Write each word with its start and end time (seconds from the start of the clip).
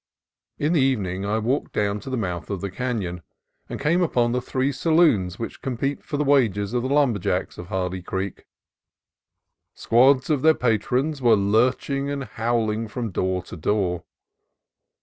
In 0.57 0.73
the 0.73 0.81
evening 0.81 1.27
I 1.27 1.37
walked 1.37 1.73
down 1.73 1.99
to 1.99 2.09
the 2.09 2.17
mouth 2.17 2.49
of 2.49 2.61
the 2.61 2.71
canon 2.71 3.21
and 3.69 3.79
came 3.79 4.01
upon 4.01 4.31
the 4.31 4.41
three 4.41 4.71
saloons 4.71 5.37
which 5.37 5.61
compete 5.61 6.03
for 6.03 6.17
the 6.17 6.23
wages 6.23 6.73
of 6.73 6.81
the 6.81 6.89
lumber 6.89 7.19
jacks 7.19 7.59
of 7.59 7.67
Hardy 7.67 8.01
Creek. 8.01 8.47
Squads 9.75 10.31
of 10.31 10.41
their 10.41 10.55
patrons 10.55 11.21
were 11.21 11.35
lurching 11.35 12.09
and 12.09 12.23
howling 12.23 12.87
from 12.87 13.11
door 13.11 13.43
to 13.43 13.55
door. 13.55 14.03